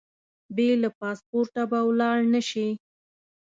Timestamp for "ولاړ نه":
1.87-2.41